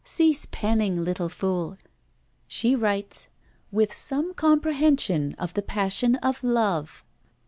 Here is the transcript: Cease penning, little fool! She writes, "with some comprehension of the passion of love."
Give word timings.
Cease 0.03 0.47
penning, 0.47 1.03
little 1.05 1.29
fool! 1.29 1.77
She 2.47 2.75
writes, 2.75 3.27
"with 3.71 3.93
some 3.93 4.33
comprehension 4.33 5.35
of 5.35 5.53
the 5.53 5.61
passion 5.61 6.15
of 6.15 6.43
love." 6.43 7.05